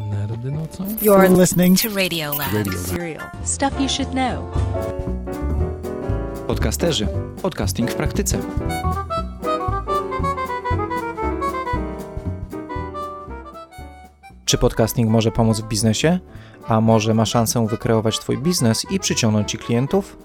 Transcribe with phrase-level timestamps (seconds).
[0.00, 0.84] Nerdy nocą?
[1.02, 2.52] You're listening to Radio Lab.
[2.52, 2.86] Radio Lab.
[2.86, 3.30] Serial.
[3.44, 4.44] Stuff you should know.
[6.46, 7.08] Podcasterzy.
[7.42, 8.38] Podcasting w praktyce.
[14.44, 16.18] Czy podcasting może pomóc w biznesie?
[16.68, 20.16] A może ma szansę wykreować Twój biznes i przyciągnąć Ci klientów?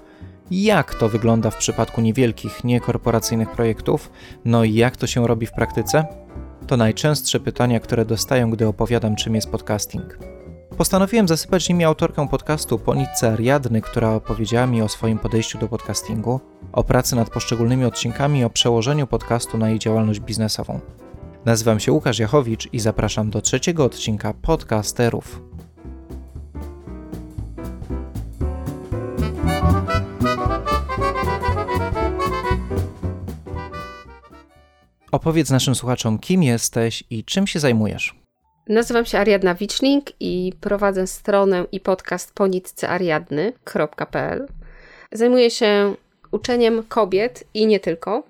[0.51, 4.11] Jak to wygląda w przypadku niewielkich, niekorporacyjnych projektów?
[4.45, 6.05] No i jak to się robi w praktyce?
[6.67, 10.19] To najczęstsze pytania, które dostaję, gdy opowiadam, czym jest podcasting.
[10.77, 16.39] Postanowiłem zasypać nimi autorkę podcastu Ponitce Ariadny, która opowiedziała mi o swoim podejściu do podcastingu,
[16.71, 20.79] o pracy nad poszczególnymi odcinkami i o przełożeniu podcastu na jej działalność biznesową.
[21.45, 25.46] Nazywam się Łukasz Jachowicz i zapraszam do trzeciego odcinka Podcasterów.
[35.17, 38.15] Opowiedz naszym słuchaczom, kim jesteś i czym się zajmujesz.
[38.69, 44.47] Nazywam się Ariadna Wiczling i prowadzę stronę i podcast ponitceariadny.pl.
[45.11, 45.95] Zajmuję się
[46.31, 48.23] uczeniem kobiet i nie tylko,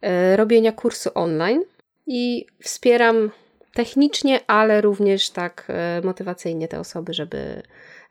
[0.00, 1.62] e, robienia kursu online
[2.06, 3.30] i wspieram
[3.74, 7.62] technicznie, ale również tak e, motywacyjnie te osoby, żeby,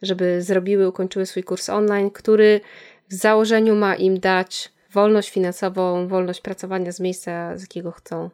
[0.02, 2.62] żeby zrobiły, ukończyły swój kurs online, który
[3.10, 8.30] w założeniu ma im dać wolność finansową, wolność pracowania z miejsca, z jakiego chcą,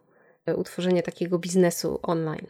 [0.45, 2.48] e, utworzenie takiego biznesu online.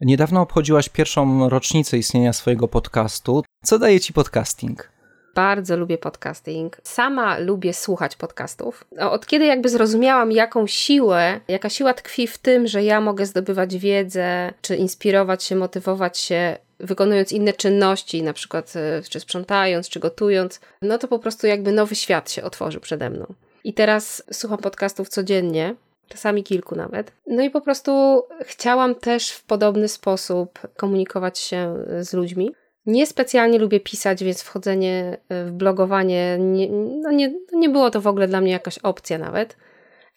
[0.00, 3.44] Niedawno obchodziłaś pierwszą rocznicę istnienia swojego podcastu.
[3.64, 4.94] Co daje ci podcasting?
[5.34, 6.76] Bardzo lubię podcasting.
[6.82, 8.84] Sama lubię słuchać podcastów.
[8.98, 13.78] Od kiedy jakby zrozumiałam, jaką siłę, jaka siła tkwi w tym, że ja mogę zdobywać
[13.78, 20.00] wiedzę, czy inspirować się, motywować się, wykonując inne czynności, na przykład e, czy sprzątając, czy
[20.00, 23.26] gotując, no to po prostu jakby nowy świat się otworzył przede mną.
[23.64, 25.74] I teraz słucham podcastów codziennie,
[26.08, 27.12] czasami kilku nawet.
[27.26, 32.54] No i po prostu chciałam też w podobny sposób komunikować się z ludźmi.
[32.86, 36.68] Niespecjalnie lubię pisać, więc wchodzenie w blogowanie nie,
[37.02, 39.56] no nie, nie było to w ogóle dla mnie jakaś opcja nawet.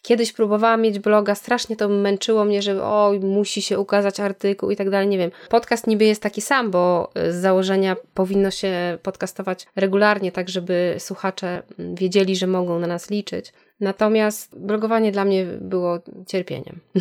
[0.08, 4.76] Kiedyś próbowałam mieć bloga, strasznie to męczyło mnie, że oj, musi się ukazać artykuł i
[4.76, 5.32] tak dalej, nie wiem.
[5.50, 11.64] Podcast niby jest taki sam, bo z założenia powinno się podcastować regularnie, tak żeby słuchacze
[11.80, 13.54] wiedzieli, że mogą na nas liczyć.
[13.80, 16.80] Natomiast blogowanie dla mnie było cierpieniem.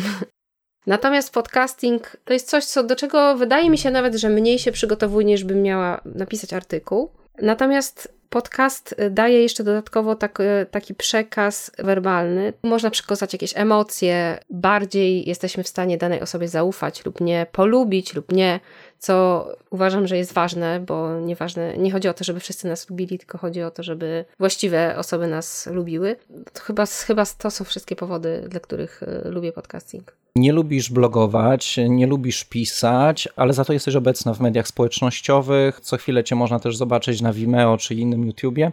[0.87, 4.71] Natomiast podcasting to jest coś, co, do czego wydaje mi się nawet, że mniej się
[4.71, 7.11] przygotowuję, niż bym miała napisać artykuł.
[7.41, 10.37] Natomiast podcast daje jeszcze dodatkowo tak,
[10.71, 12.53] taki przekaz werbalny.
[12.63, 18.31] Można przekazać jakieś emocje, bardziej jesteśmy w stanie danej osobie zaufać lub nie, polubić lub
[18.31, 18.59] nie,
[18.99, 23.17] co uważam, że jest ważne, bo nieważne, nie chodzi o to, żeby wszyscy nas lubili,
[23.19, 26.15] tylko chodzi o to, żeby właściwe osoby nas lubiły.
[26.53, 30.15] To chyba, chyba to są wszystkie powody, dla których y, lubię podcasting.
[30.37, 35.79] Nie lubisz blogować, nie lubisz pisać, ale za to jesteś obecna w mediach społecznościowych.
[35.79, 38.71] Co chwilę cię można też zobaczyć na Vimeo czy innym YouTubie.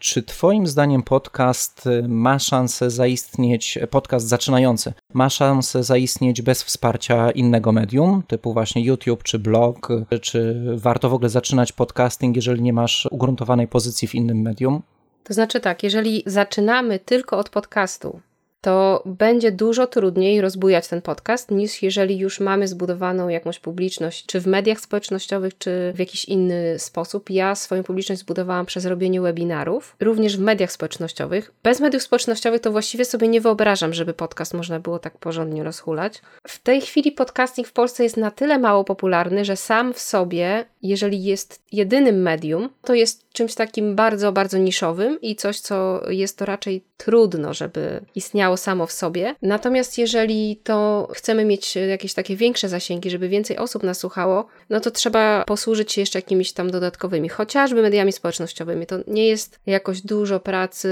[0.00, 7.72] Czy Twoim zdaniem podcast ma szansę zaistnieć, podcast zaczynający, ma szansę zaistnieć bez wsparcia innego
[7.72, 9.88] medium, typu właśnie YouTube czy blog?
[10.20, 14.82] Czy warto w ogóle zaczynać podcasting, jeżeli nie masz ugruntowanej pozycji w innym medium?
[15.24, 18.20] To znaczy tak, jeżeli zaczynamy tylko od podcastu,
[18.66, 24.40] to będzie dużo trudniej rozbujać ten podcast, niż jeżeli już mamy zbudowaną jakąś publiczność, czy
[24.40, 27.30] w mediach społecznościowych, czy w jakiś inny sposób.
[27.30, 31.52] Ja swoją publiczność zbudowałam przez robienie webinarów, również w mediach społecznościowych.
[31.62, 36.22] Bez mediów społecznościowych to właściwie sobie nie wyobrażam, żeby podcast można było tak porządnie rozhulać.
[36.46, 40.64] W tej chwili podcasting w Polsce jest na tyle mało popularny, że sam w sobie,
[40.82, 46.38] jeżeli jest jedynym medium, to jest czymś takim bardzo, bardzo niszowym i coś, co jest
[46.38, 49.34] to raczej trudno, żeby istniało samo w sobie.
[49.42, 54.80] Natomiast jeżeli to chcemy mieć jakieś takie większe zasięgi, żeby więcej osób nas słuchało, no
[54.80, 58.86] to trzeba posłużyć się jeszcze jakimiś tam dodatkowymi, chociażby mediami społecznościowymi.
[58.86, 60.90] To nie jest jakoś dużo pracy.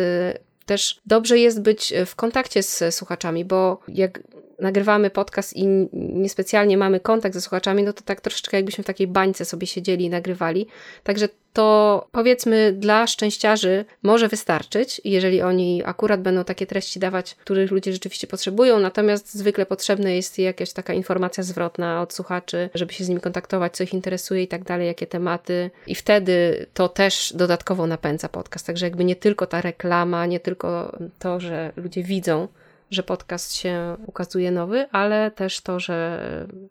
[0.66, 4.20] Też dobrze jest być w kontakcie z słuchaczami, bo jak
[4.58, 9.06] nagrywamy podcast i niespecjalnie mamy kontakt ze słuchaczami, no to tak troszeczkę jakbyśmy w takiej
[9.06, 10.66] bańce sobie siedzieli i nagrywali.
[11.02, 17.70] Także to powiedzmy dla szczęściarzy może wystarczyć, jeżeli oni akurat będą takie treści dawać, których
[17.70, 23.04] ludzie rzeczywiście potrzebują, natomiast zwykle potrzebna jest jakaś taka informacja zwrotna od słuchaczy, żeby się
[23.04, 25.70] z nimi kontaktować, co ich interesuje i tak dalej, jakie tematy.
[25.86, 28.66] I wtedy to też dodatkowo napędza podcast.
[28.66, 32.48] Także jakby nie tylko ta reklama, nie tylko to, że ludzie widzą,
[32.94, 36.20] że podcast się ukazuje nowy, ale też to, że,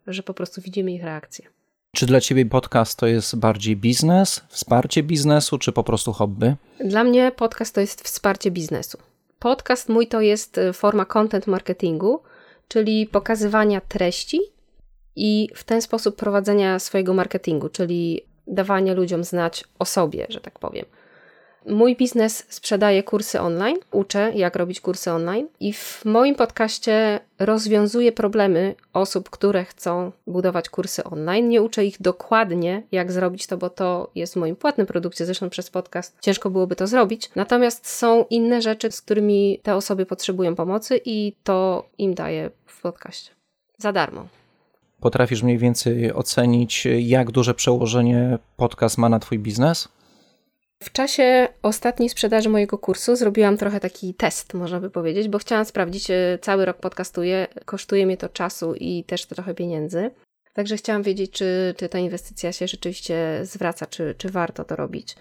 [0.08, 1.46] że po prostu widzimy ich reakcje.
[1.96, 6.56] Czy dla Ciebie podcast to jest bardziej biznes, wsparcie biznesu, czy po prostu hobby?
[6.80, 8.98] Dla mnie podcast to jest wsparcie biznesu.
[9.40, 12.22] Podcast mój to jest forma content marketingu,
[12.68, 14.40] czyli pokazywania treści
[15.16, 20.60] i w ten sposób prowadzenia swojego marketingu, czyli dawania ludziom znać o sobie, że tak
[20.60, 20.86] powiem.
[21.66, 28.12] Mój biznes sprzedaje kursy online, uczę jak robić kursy online i w moim podcaście rozwiązuję
[28.12, 31.50] problemy osób, które chcą budować kursy online.
[31.50, 35.50] Nie uczę ich dokładnie, jak zrobić to, bo to jest w moim płatnym produkcie, zresztą
[35.50, 37.30] przez podcast ciężko byłoby to zrobić.
[37.36, 42.82] Natomiast są inne rzeczy, z którymi te osoby potrzebują pomocy i to im daję w
[42.82, 43.32] podcaście.
[43.78, 44.28] Za darmo.
[45.00, 49.90] Potrafisz mniej więcej ocenić, jak duże przełożenie podcast ma na Twój biznes?
[50.84, 55.66] W czasie ostatniej sprzedaży mojego kursu zrobiłam trochę taki test, można by powiedzieć, bo chciałam
[55.66, 60.12] sprawdzić, e, cały rok podcastuję, kosztuje mnie to czasu i też trochę pieniędzy.
[60.54, 65.16] Także chciałam wiedzieć, czy, czy ta inwestycja się rzeczywiście zwraca, czy, czy warto to robić.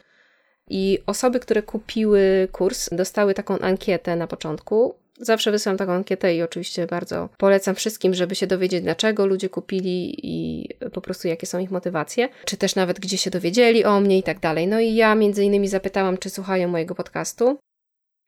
[0.71, 6.43] I osoby, które kupiły kurs, dostały taką ankietę na początku, Zawsze wysyłam taką ankietę i
[6.43, 11.59] oczywiście bardzo polecam wszystkim, żeby się dowiedzieć, dlaczego ludzie kupili i po prostu jakie są
[11.59, 14.67] ich motywacje, czy też nawet gdzie się dowiedzieli o mnie i tak dalej.
[14.67, 17.59] No i ja między innymi zapytałam, czy słuchają mojego podcastu.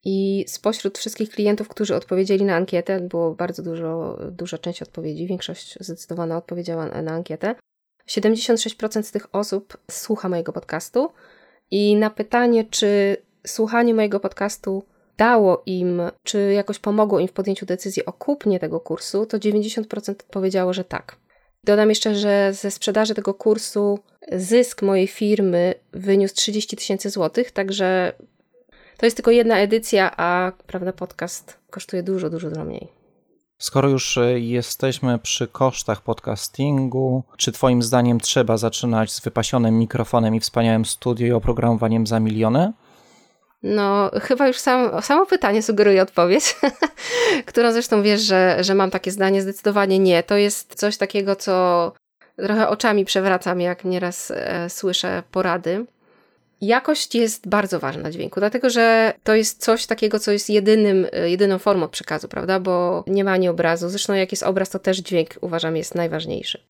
[0.05, 5.79] I spośród wszystkich klientów, którzy odpowiedzieli na ankietę, było bardzo dużo, duża część odpowiedzi, większość
[5.81, 7.55] zdecydowana odpowiedziała na ankietę.
[8.09, 11.13] 76% z tych osób słucha mojego podcastu.
[11.71, 13.17] I na pytanie, czy
[13.47, 14.85] słuchanie mojego podcastu
[15.17, 20.15] dało im, czy jakoś pomogło im w podjęciu decyzji o kupnie tego kursu, to 90%
[20.31, 21.17] powiedziało, że tak.
[21.65, 23.99] Dodam jeszcze, że ze sprzedaży tego kursu
[24.33, 28.13] zysk mojej firmy wyniósł 30 tysięcy złotych, także
[28.97, 32.89] to jest tylko jedna edycja, a prawda, podcast kosztuje dużo, dużo mniej.
[33.59, 40.35] Skoro już e, jesteśmy przy kosztach podcastingu, czy Twoim zdaniem trzeba zaczynać z wypasionym mikrofonem
[40.35, 42.73] i wspaniałym studio i oprogramowaniem za miliony?
[43.65, 46.57] No, chyba już sam, samo pytanie sugeruje odpowiedź,
[47.47, 49.43] którą zresztą wiesz, że, że mam takie zdanie.
[49.43, 50.23] Zdecydowanie nie.
[50.23, 51.93] To jest coś takiego, co
[52.37, 55.85] trochę oczami przewracam, jak nieraz e, słyszę porady.
[56.61, 61.31] Jakość jest bardzo ważna dźwięku, dlatego że to jest coś takiego, co jest jedynym, e,
[61.31, 62.61] jedyną formą przekazu, prawda?
[62.61, 63.89] Bo nie ma ani obrazu.
[63.89, 66.63] Zresztą, jak jest obraz, to też dźwięk uważam jest najważniejszy.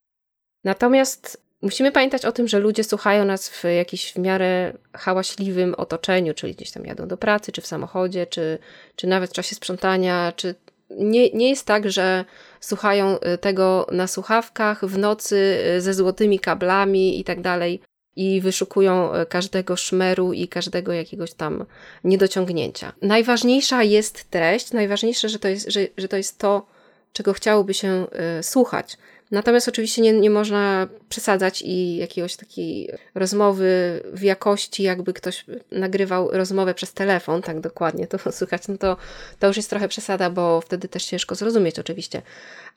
[0.64, 6.34] Natomiast Musimy pamiętać o tym, że ludzie słuchają nas w jakimś w miarę hałaśliwym otoczeniu,
[6.34, 8.58] czyli gdzieś tam jadą do pracy, czy w samochodzie, czy,
[8.96, 10.54] czy nawet w czasie sprzątania, czy
[10.90, 12.24] nie, nie jest tak, że
[12.60, 17.80] słuchają y, tego na słuchawkach w nocy y, ze złotymi kablami i tak dalej
[18.16, 21.64] i wyszukują y, każdego szmeru i każdego jakiegoś tam
[22.04, 22.92] niedociągnięcia.
[23.02, 26.66] Najważniejsza jest treść, najważniejsze, że to jest, że, że to, jest to,
[27.14, 28.06] czego chciałoby się
[28.38, 28.98] y, słuchać.
[29.30, 36.30] Natomiast oczywiście nie, nie można przesadzać i jakiegoś takiej rozmowy w jakości, jakby ktoś nagrywał
[36.32, 38.96] rozmowę przez telefon, tak dokładnie to słychać, no to,
[39.38, 42.22] to już jest trochę przesada, bo wtedy też ciężko zrozumieć oczywiście.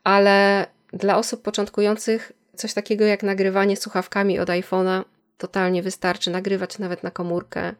[0.04, 5.04] Ale dla osób początkujących coś takiego jak nagrywanie słuchawkami od iPhone'a
[5.38, 7.74] totalnie wystarczy, nagrywać nawet na komórkę,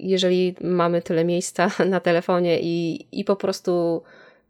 [0.00, 4.02] jeżeli mamy tyle miejsca na telefonie i, i po prostu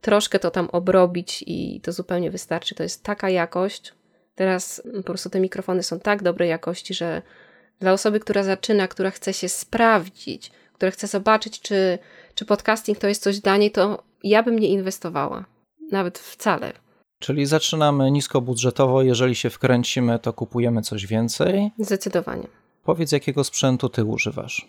[0.06, 2.75] troszkę to tam obrobić i to zupełnie wystarczy.
[2.75, 3.93] To jest taka jakość.
[4.35, 7.23] Teraz po prostu te mikrofony są tak dobrej jakości, że
[7.81, 11.99] dla osoby, która zaczyna, która chce się sprawdzić, która chce zobaczyć, czy,
[12.35, 15.44] czy podcasting to jest coś dla niej, to ja bym nie inwestowała.
[15.93, 16.73] Nawet wcale.
[17.19, 21.71] Czyli zaczynamy niskobudżetowo, jeżeli się wkręcimy, to kupujemy coś więcej.
[21.78, 22.47] Zdecydowanie.
[22.85, 24.69] Powiedz, jakiego sprzętu ty używasz?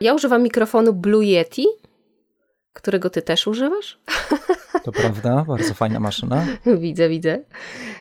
[0.00, 1.66] Ja używam mikrofonu Blue Yeti
[2.76, 3.98] którego ty też używasz?
[4.86, 6.46] To prawda, bardzo fajna maszyna.
[6.84, 7.38] widzę, widzę.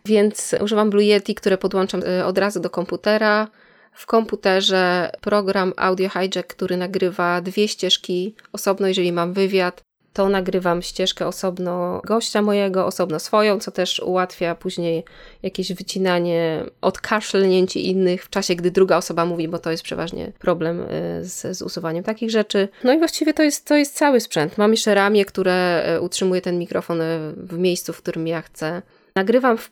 [0.05, 3.47] Więc używam Blue Yeti, które podłączam y, od razu do komputera.
[3.93, 9.81] W komputerze program Audio Hijack, który nagrywa dwie ścieżki osobno, jeżeli mam wywiad,
[10.15, 15.03] to nagrywam ścieżkę osobno gościa mojego, osobno swoją, co też ułatwia później
[15.43, 20.81] jakieś wycinanie, odkaszlnięcie innych w czasie, gdy druga osoba mówi, bo to jest przeważnie problem
[20.81, 20.85] y,
[21.21, 22.67] z, z usuwaniem takich rzeczy.
[22.83, 24.57] No i właściwie to jest, to jest cały sprzęt.
[24.57, 28.81] Mam jeszcze ramię, które y, utrzymuje ten mikrofon y, w miejscu, w którym ja chcę.
[29.15, 29.71] Nagrywam w,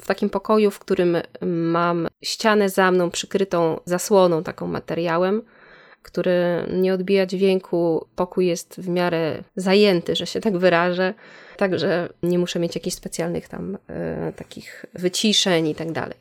[0.00, 5.42] w, takim pokoju, w którym mam ścianę za mną przykrytą zasłoną, taką materiałem
[6.02, 8.06] który nie odbija dźwięku.
[8.16, 11.14] Pokój jest w miarę zajęty, że się tak wyrażę.
[11.56, 16.18] Także nie muszę mieć jakichś specjalnych tam e, takich wyciszeń i tak dalej.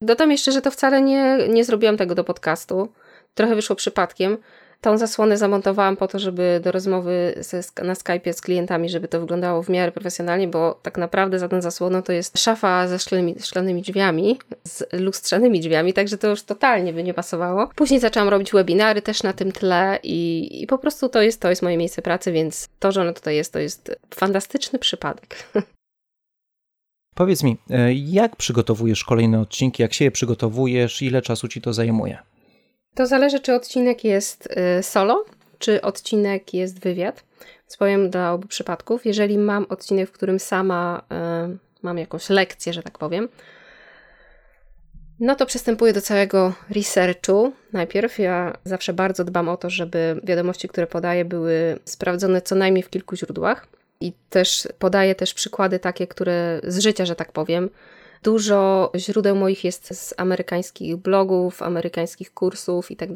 [0.00, 2.88] Dodam jeszcze, że to wcale nie, nie zrobiłam tego do podcastu.
[3.34, 4.38] Trochę wyszło przypadkiem.
[4.82, 9.20] Tą zasłonę zamontowałam po to, żeby do rozmowy ze, na Skype'ie z klientami, żeby to
[9.20, 13.34] wyglądało w miarę profesjonalnie, bo tak naprawdę za tą zasłoną to jest szafa ze szklanymi,
[13.40, 17.68] szklanymi drzwiami, z lustrzanymi drzwiami, także to już totalnie by nie pasowało.
[17.74, 21.50] Później zaczęłam robić webinary też na tym tle i, i po prostu to jest, to
[21.50, 25.36] jest moje miejsce pracy, więc to, że ono tutaj jest, to jest fantastyczny przypadek.
[27.14, 31.72] Powiedz mi, e, jak przygotowujesz kolejne odcinki, jak się je przygotowujesz, ile czasu ci to
[31.72, 32.31] zajmuje?
[32.94, 35.24] To zależy, czy odcinek jest y, solo,
[35.58, 37.24] czy odcinek jest wywiad.
[37.78, 39.06] Powiem dla obu przypadków.
[39.06, 41.02] Jeżeli mam odcinek, w którym sama
[41.52, 43.28] y, mam jakąś lekcję, że tak powiem,
[45.20, 47.52] no to przystępuję do całego researchu.
[47.72, 52.82] Najpierw ja zawsze bardzo dbam o to, żeby wiadomości, które podaję, były sprawdzone co najmniej
[52.82, 53.66] w kilku źródłach.
[54.00, 57.70] I też podaję też przykłady takie, które z życia, że tak powiem,
[58.22, 63.08] Dużo źródeł moich jest z amerykańskich blogów, amerykańskich kursów i tak.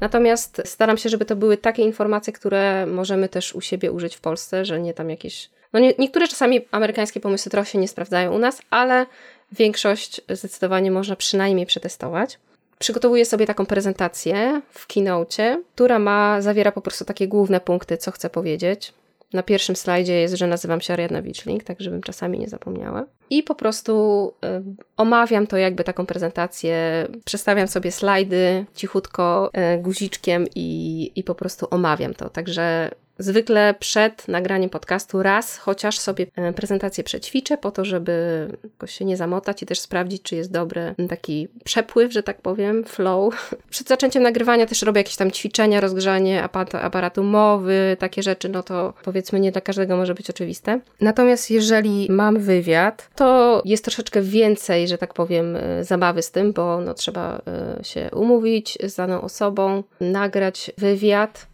[0.00, 4.20] Natomiast staram się, żeby to były takie informacje, które możemy też u siebie użyć w
[4.20, 5.50] Polsce, że nie tam jakieś.
[5.72, 9.06] No nie, niektóre czasami amerykańskie pomysły trochę się nie sprawdzają u nas, ale
[9.52, 12.38] większość zdecydowanie można przynajmniej przetestować.
[12.78, 18.10] Przygotowuję sobie taką prezentację w keynote, która ma, zawiera po prostu takie główne punkty, co
[18.10, 18.92] chcę powiedzieć.
[19.32, 23.06] Na pierwszym slajdzie jest, że nazywam się Ariadna Wiczling, tak żebym czasami nie zapomniała.
[23.30, 24.48] I po prostu y,
[24.96, 31.66] omawiam to jakby taką prezentację, przestawiam sobie slajdy cichutko y, guziczkiem i, i po prostu
[31.70, 32.30] omawiam to.
[32.30, 38.46] Także Zwykle przed nagraniem podcastu raz chociaż sobie e, prezentację przećwiczę po to, żeby
[38.86, 43.34] się nie zamotać i też sprawdzić, czy jest dobry taki przepływ, że tak powiem, flow.
[43.70, 46.42] Przed zaczęciem nagrywania też robię jakieś tam ćwiczenia, rozgrzanie
[46.82, 50.80] aparatu mowy, takie rzeczy, no to powiedzmy nie dla każdego może być oczywiste.
[51.00, 56.52] Natomiast jeżeli mam wywiad, to jest troszeczkę więcej, że tak powiem, e, zabawy z tym,
[56.52, 57.40] bo no, trzeba
[57.78, 61.46] e, się umówić z daną osobą, nagrać wywiad,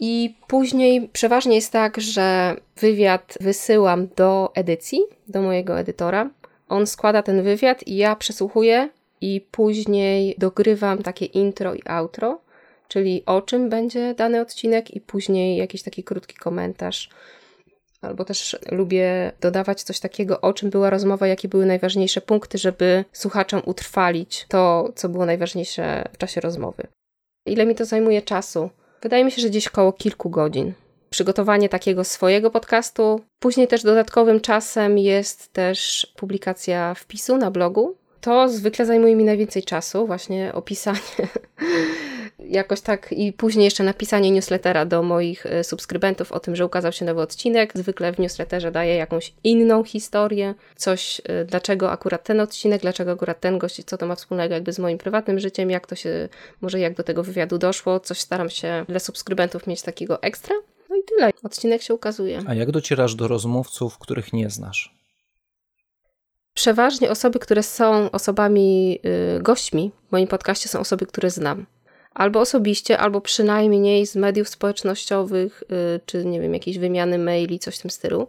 [0.00, 6.30] i później przeważnie jest tak, że wywiad wysyłam do edycji, do mojego edytora.
[6.68, 8.88] On składa ten wywiad i ja przesłuchuję
[9.20, 12.40] i później dogrywam takie intro i outro,
[12.88, 17.10] czyli o czym będzie dany odcinek i później jakiś taki krótki komentarz.
[18.02, 23.04] Albo też lubię dodawać coś takiego, o czym była rozmowa, jakie były najważniejsze punkty, żeby
[23.12, 26.86] słuchaczom utrwalić to, co było najważniejsze w czasie rozmowy.
[27.46, 28.70] Ile mi to zajmuje czasu?
[29.02, 30.72] Wydaje mi się, że gdzieś około kilku godzin.
[31.10, 33.20] Przygotowanie takiego swojego podcastu.
[33.38, 37.96] Później też dodatkowym czasem jest też publikacja wpisu na blogu.
[38.20, 40.98] To zwykle zajmuje mi najwięcej czasu, właśnie opisanie
[42.48, 46.92] jakoś tak i później jeszcze napisanie newslettera do moich e, subskrybentów o tym, że ukazał
[46.92, 47.72] się nowy odcinek.
[47.74, 53.40] Zwykle w newsletterze daję jakąś inną historię, coś, e, dlaczego akurat ten odcinek, dlaczego akurat
[53.40, 56.28] ten gość, co to ma wspólnego jakby z moim prywatnym życiem, jak to się,
[56.60, 60.56] może jak do tego wywiadu doszło, coś staram się dla subskrybentów mieć takiego ekstra.
[60.90, 61.30] No i tyle.
[61.42, 62.42] Odcinek się ukazuje.
[62.46, 64.94] A jak docierasz do rozmówców, których nie znasz?
[66.54, 71.66] Przeważnie osoby, które są osobami, yy, gośćmi w moim podcaście, są osoby, które znam
[72.20, 75.62] albo osobiście, albo przynajmniej z mediów społecznościowych,
[75.96, 78.28] y, czy nie wiem, jakiejś wymiany maili, coś w tym stylu.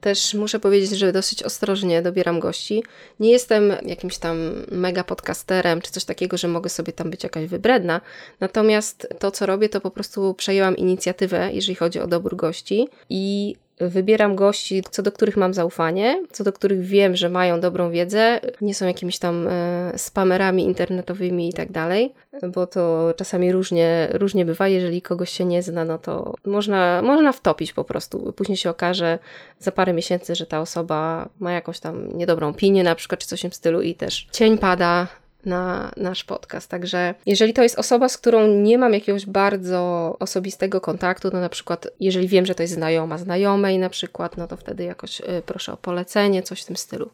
[0.00, 2.84] Też muszę powiedzieć, że dosyć ostrożnie dobieram gości.
[3.20, 4.38] Nie jestem jakimś tam
[4.70, 8.00] mega podcasterem czy coś takiego, że mogę sobie tam być jakaś wybredna.
[8.40, 13.54] Natomiast to, co robię, to po prostu przejęłam inicjatywę, jeżeli chodzi o dobór gości i
[13.80, 18.40] wybieram gości, co do których mam zaufanie, co do których wiem, że mają dobrą wiedzę,
[18.60, 22.14] nie są jakimiś tam e, spamerami internetowymi i tak dalej,
[22.48, 24.68] bo to czasami różnie, różnie bywa.
[24.68, 28.32] Jeżeli kogoś się nie zna, no to można, można wtopić po prostu.
[28.32, 29.18] Później się okaże
[29.58, 33.40] za parę miesięcy, że ta osoba ma jakąś tam niedobrą opinię na przykład, czy coś
[33.40, 35.06] w tym stylu i też cień pada
[35.44, 36.70] na nasz podcast.
[36.70, 41.48] Także jeżeli to jest osoba, z którą nie mam jakiegoś bardzo osobistego kontaktu, to na
[41.48, 45.42] przykład jeżeli wiem, że to jest znajoma znajomej na przykład, no to wtedy jakoś y,
[45.46, 47.10] proszę o polecenie, coś w tym stylu.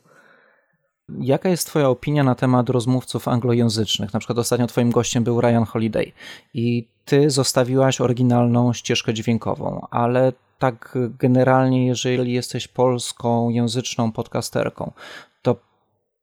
[1.21, 4.13] Jaka jest Twoja opinia na temat rozmówców anglojęzycznych?
[4.13, 6.13] Na przykład ostatnio Twoim gościem był Ryan Holiday
[6.55, 14.93] i Ty zostawiłaś oryginalną ścieżkę dźwiękową, ale tak generalnie, jeżeli jesteś polską języczną podcasterką,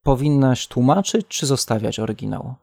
[0.03, 2.55] powinnaś tłumaczyć, czy zostawiać oryginał?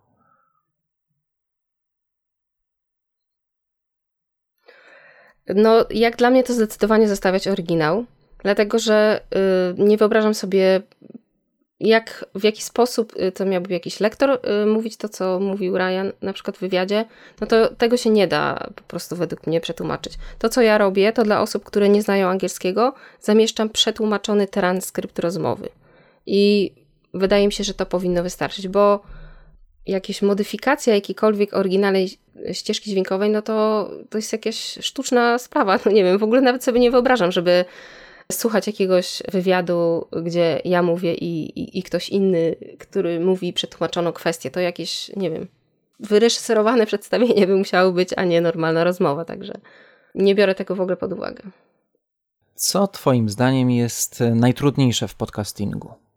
[5.55, 8.05] No, jak dla mnie to zdecydowanie zostawiać oryginał,
[8.43, 9.21] dlatego że
[9.79, 10.83] y, nie wyobrażam sobie,
[11.81, 16.13] jak, w jaki sposób y, to miałby jakiś lektor y, mówić to, co mówił Ryan
[16.23, 17.05] na przykład w wywiadzie,
[17.41, 20.13] no to tego się nie da po prostu według mnie przetłumaczyć.
[20.39, 25.69] To, co ja robię, to dla osób, które nie znają angielskiego, zamieszczam przetłumaczony transkrypt rozmowy.
[26.27, 26.73] I
[27.19, 29.03] wydaje mi się, że to powinno wystarczyć, bo
[29.87, 32.11] jakieś modyfikacja jakiejkolwiek oryginalnej
[32.53, 35.79] ścieżki dźwiękowej, no to to jest jakaś sztuczna sprawa.
[35.87, 37.65] No nie wiem, w ogóle nawet sobie nie wyobrażam, żeby
[38.33, 44.51] słuchać jakiegoś wywiadu, gdzie ja mówię i, i, i ktoś inny, który mówi przetłumaczoną kwestię.
[44.51, 45.47] To jakieś, nie wiem,
[46.01, 49.53] wyreżyserowane przedstawienie by musiało być, a nie normalna rozmowa, także
[50.15, 51.43] nie biorę tego w ogóle pod uwagę.
[52.55, 56.08] Co Twoim zdaniem jest najtrudniejsze w podcastingu?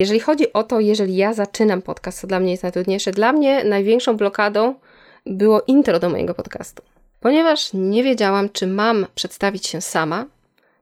[0.00, 3.64] Jeżeli chodzi o to, jeżeli ja zaczynam podcast, co dla mnie jest najtrudniejsze, dla mnie
[3.64, 4.74] największą blokadą
[5.26, 6.82] było intro do mojego podcastu.
[7.20, 10.26] Ponieważ nie wiedziałam, czy mam przedstawić się sama,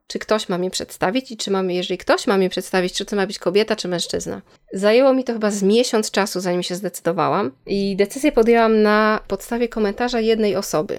[0.07, 3.17] czy ktoś ma mnie przedstawić i czy mam, jeżeli ktoś ma mnie przedstawić, czy to
[3.17, 4.43] ma być kobieta, czy mężczyzna.
[4.73, 9.69] Zajęło mi to chyba z miesiąc czasu, zanim się zdecydowałam i decyzję podjęłam na podstawie
[9.69, 10.99] komentarza jednej osoby.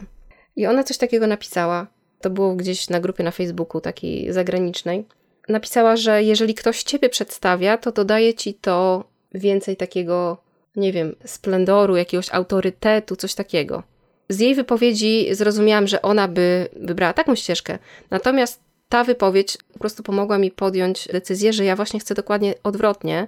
[0.55, 1.87] I ona coś takiego napisała.
[2.21, 5.05] To było gdzieś na grupie na Facebooku takiej zagranicznej.
[5.49, 10.37] Napisała, że jeżeli ktoś ciebie przedstawia, to dodaje ci to więcej takiego,
[10.75, 13.83] nie wiem, splendoru, jakiegoś autorytetu, coś takiego.
[14.29, 17.79] Z jej wypowiedzi zrozumiałam, że ona by wybrała taką ścieżkę.
[18.11, 18.59] Natomiast
[18.89, 23.27] ta wypowiedź po prostu pomogła mi podjąć decyzję, że ja właśnie chcę dokładnie odwrotnie,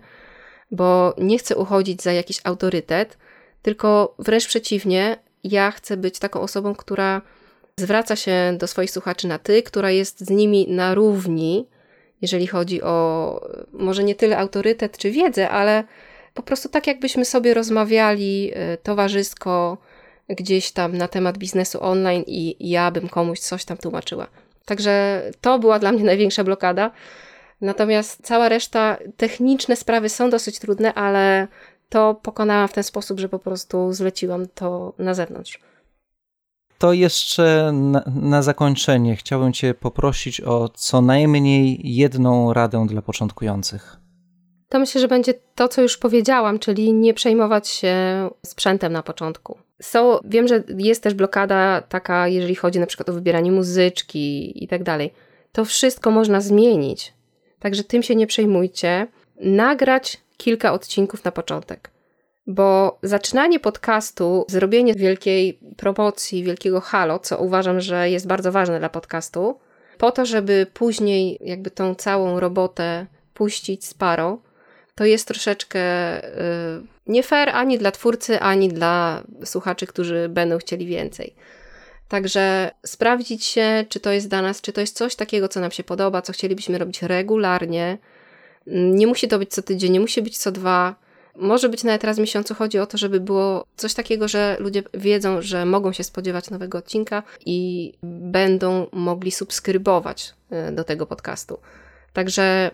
[0.71, 3.17] bo nie chcę uchodzić za jakiś autorytet,
[3.61, 7.21] tylko wręcz przeciwnie, ja chcę być taką osobą, która
[7.77, 11.67] zwraca się do swoich słuchaczy na ty, która jest z nimi na równi,
[12.21, 13.41] jeżeli chodzi o
[13.73, 15.83] może nie tyle autorytet czy wiedzę, ale
[16.33, 19.77] po prostu tak, jakbyśmy sobie rozmawiali e, towarzysko
[20.29, 24.27] gdzieś tam na temat biznesu online i ja bym komuś coś tam tłumaczyła.
[24.65, 26.91] Także to była dla mnie największa blokada.
[27.61, 31.47] Natomiast cała reszta, techniczne sprawy są dosyć trudne, ale
[31.89, 35.59] to pokonałam w ten sposób, że po prostu zleciłam to na zewnątrz.
[36.77, 43.97] To jeszcze na, na, zakończenie chciałbym Cię poprosić o co najmniej jedną radę dla początkujących.
[44.69, 47.95] To myślę, że będzie to, co już powiedziałam, czyli nie przejmować się
[48.45, 49.57] sprzętem na początku.
[49.81, 54.67] Są, wiem, że jest też blokada taka, jeżeli chodzi na przykład o wybieranie muzyczki i
[54.67, 55.13] tak dalej.
[55.51, 57.13] To wszystko można zmienić.
[57.59, 59.07] Także tym się nie przejmujcie.
[59.41, 61.91] Nagrać kilka odcinków na początek.
[62.47, 68.89] Bo zaczynanie podcastu, zrobienie wielkiej promocji, wielkiego halo, co uważam, że jest bardzo ważne dla
[68.89, 69.59] podcastu,
[69.97, 74.37] po to, żeby później jakby tą całą robotę puścić z parą,
[74.95, 75.79] to jest troszeczkę
[76.25, 76.31] y,
[77.07, 81.35] nie fair ani dla twórcy, ani dla słuchaczy, którzy będą chcieli więcej.
[82.07, 85.71] Także sprawdzić się, czy to jest dla nas, czy to jest coś takiego, co nam
[85.71, 87.97] się podoba, co chcielibyśmy robić regularnie.
[88.67, 90.95] Nie musi to być co tydzień, nie musi być co dwa.
[91.37, 92.55] Może być nawet raz w miesiącu.
[92.55, 96.77] Chodzi o to, żeby było coś takiego, że ludzie wiedzą, że mogą się spodziewać nowego
[96.77, 100.33] odcinka i będą mogli subskrybować
[100.69, 101.59] y, do tego podcastu.
[102.13, 102.71] Także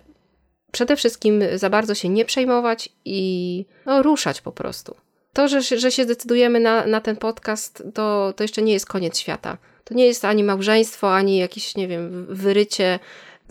[0.71, 4.95] przede wszystkim za bardzo się nie przejmować i no, ruszać po prostu.
[5.34, 9.19] To, że, że się zdecydujemy na, na ten podcast, to, to jeszcze nie jest koniec
[9.19, 9.58] świata.
[9.84, 12.99] To nie jest ani małżeństwo, ani jakieś, nie wiem, wyrycie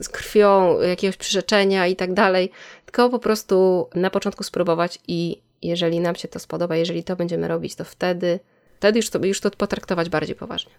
[0.03, 2.51] z krwią jakiegoś przyrzeczenia i tak dalej,
[2.85, 7.49] tylko po prostu na początku spróbować i jeżeli nam się to spodoba, jeżeli to będziemy
[7.49, 8.41] robić, to wtedy,
[8.77, 10.73] wtedy już to, już to potraktować bardziej poważnie.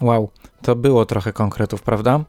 [0.00, 0.30] Wow,
[0.62, 2.24] to było trochę konkretów, prawda?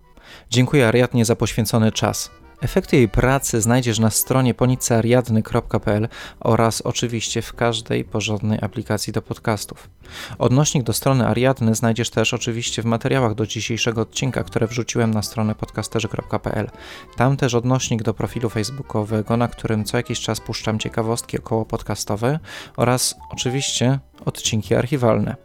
[0.49, 2.31] Dziękuję Ariadnie za poświęcony czas.
[2.61, 6.07] Efekty jej pracy znajdziesz na stronie ponicariadny.pl
[6.39, 9.89] oraz oczywiście w każdej porządnej aplikacji do podcastów.
[10.37, 15.21] Odnośnik do strony Ariadny znajdziesz też oczywiście w materiałach do dzisiejszego odcinka, które wrzuciłem na
[15.21, 16.69] stronę podcasterzy.pl.
[17.15, 22.39] Tam też odnośnik do profilu facebookowego, na którym co jakiś czas puszczam ciekawostki około podcastowe
[22.77, 25.35] oraz oczywiście odcinki archiwalne.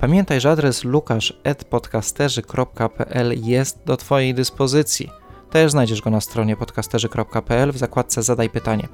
[0.00, 5.25] Pamiętaj, że adres lukasz.podcasterzy.pl jest do Twojej dyspozycji.
[5.50, 8.88] Też znajdziesz go na stronie podcasterzy.pl w zakładce Zadaj pytanie.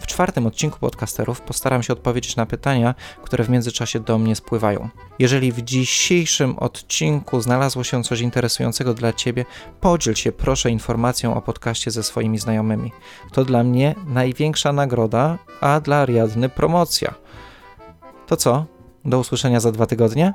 [0.00, 4.88] W czwartym odcinku podcasterów postaram się odpowiedzieć na pytania, które w międzyczasie do mnie spływają.
[5.18, 9.44] Jeżeli w dzisiejszym odcinku znalazło się coś interesującego dla Ciebie,
[9.80, 12.92] podziel się proszę informacją o podcaście ze swoimi znajomymi.
[13.32, 17.14] To dla mnie największa nagroda, a dla Ariadny promocja.
[18.26, 18.64] To co?
[19.04, 20.32] Do usłyszenia za dwa tygodnie?